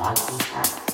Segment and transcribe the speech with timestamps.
[0.00, 0.89] Body Hack.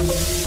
[0.00, 0.40] Thank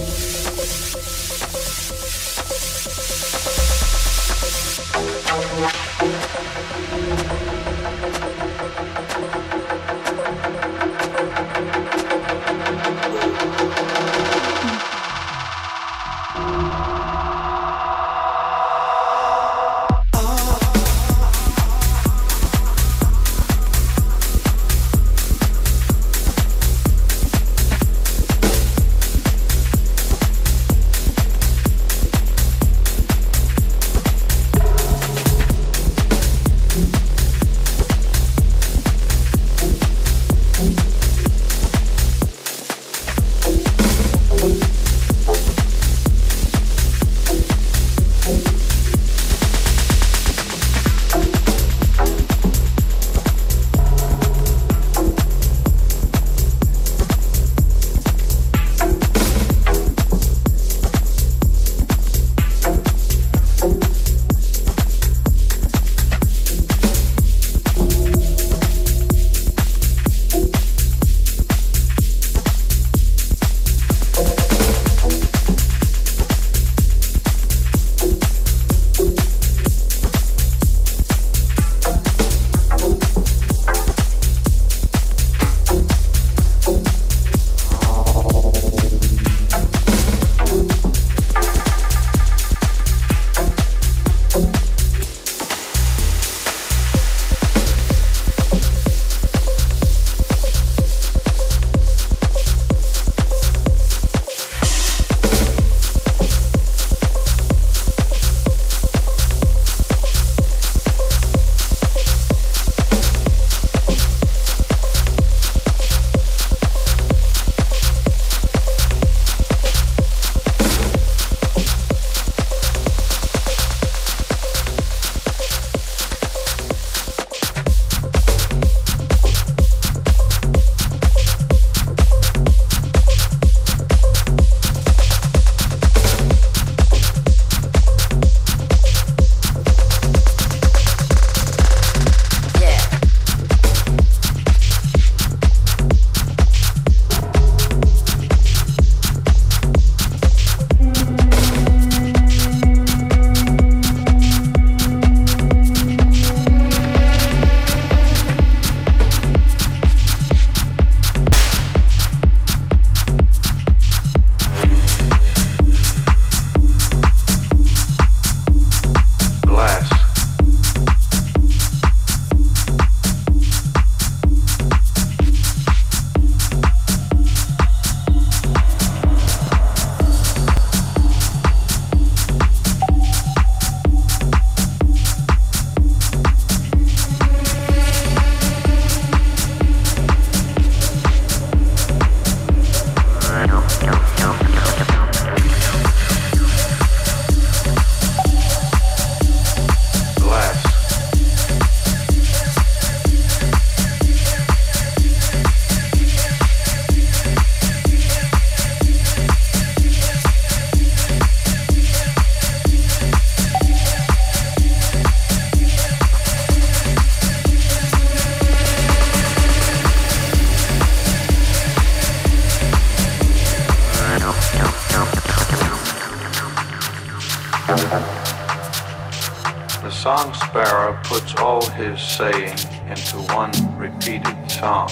[230.54, 232.56] sparrow puts all his saying
[232.88, 234.88] into one repeated song.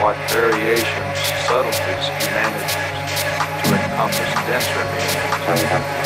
[0.00, 2.72] What variations, subtleties he manages
[3.64, 5.97] to encompass denser meanings.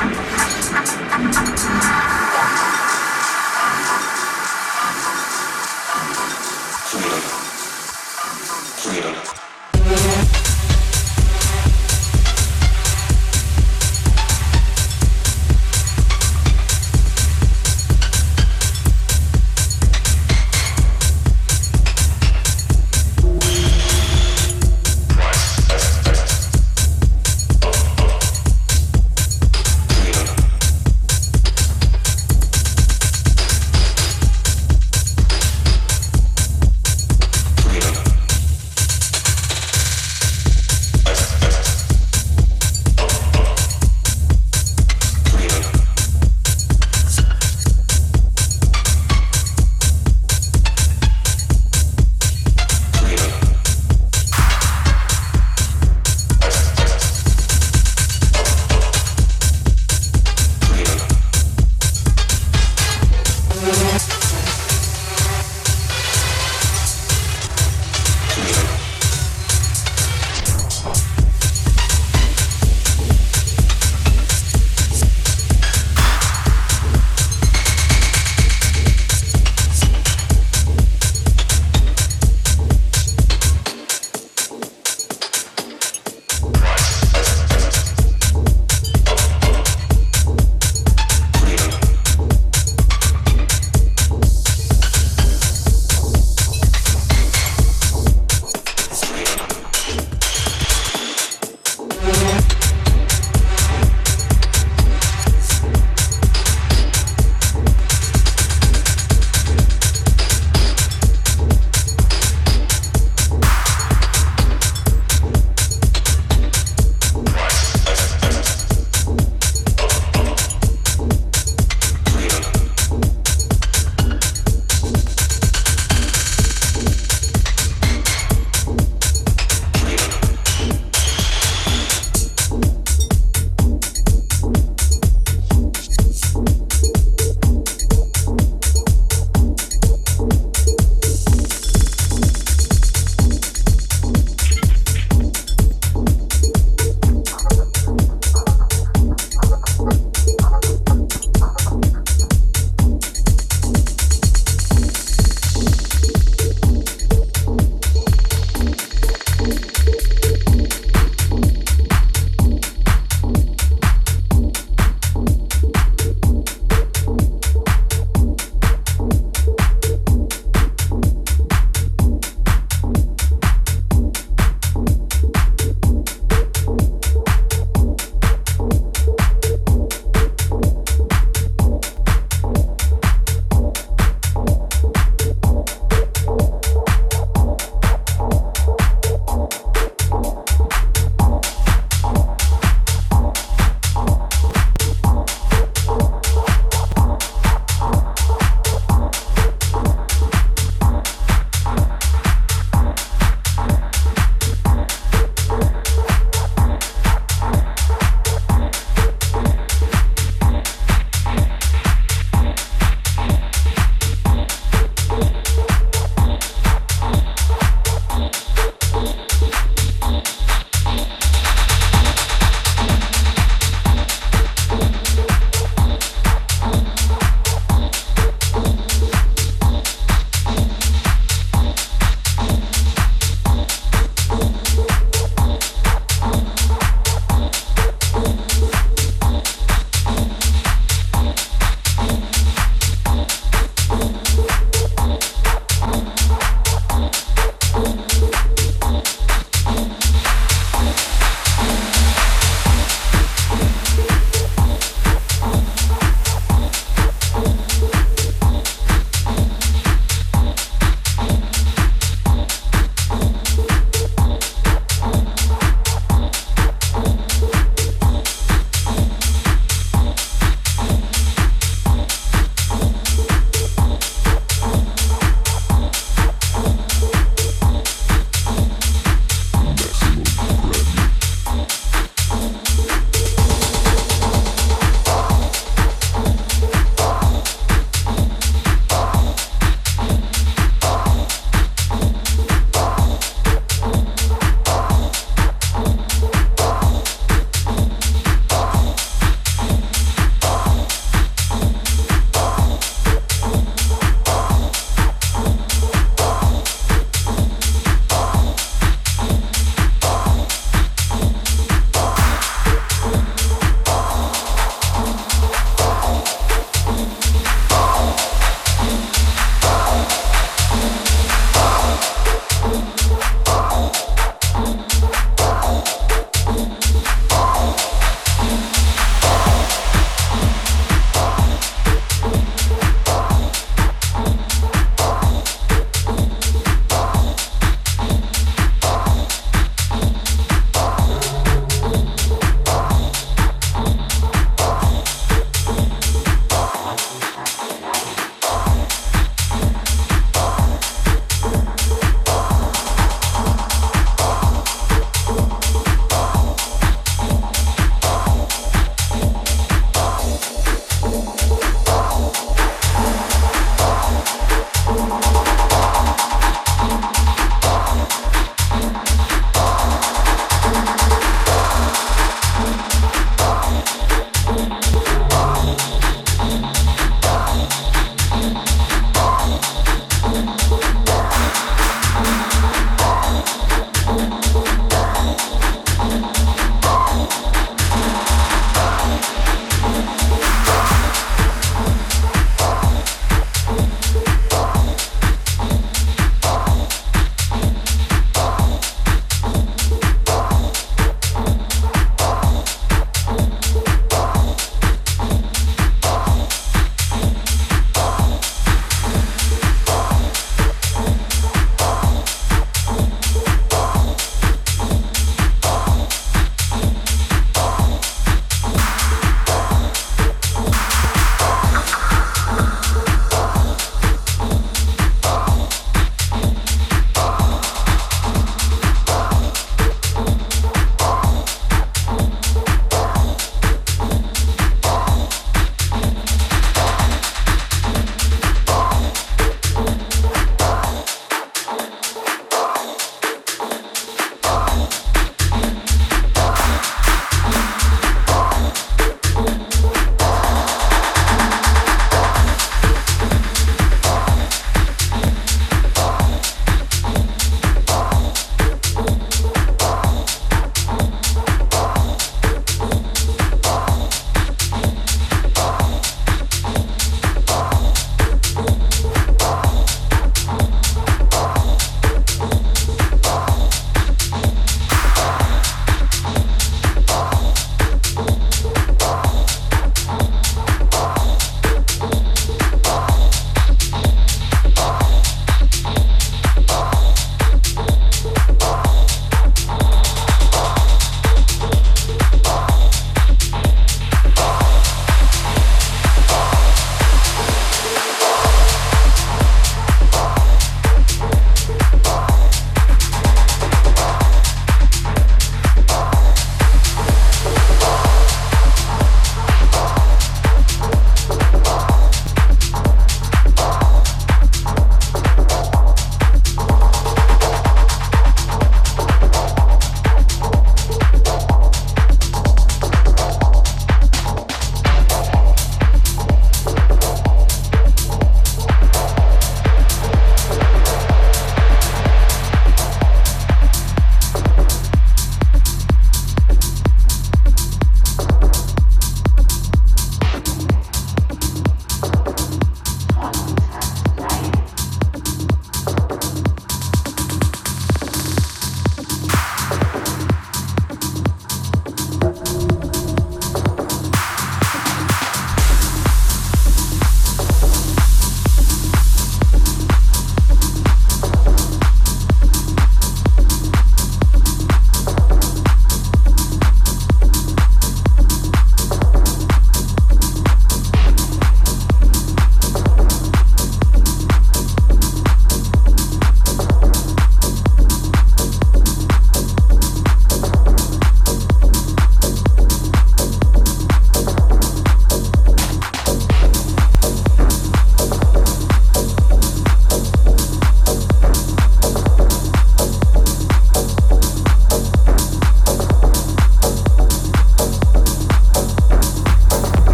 [0.00, 0.14] Thank
[2.14, 2.19] you.